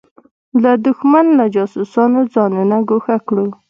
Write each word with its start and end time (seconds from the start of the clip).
له 0.63 0.71
دښمن 0.85 1.25
له 1.39 1.45
جاسوسانو 1.55 2.19
ځانونه 2.33 2.75
ګوښه 2.89 3.17
کړو. 3.27 3.47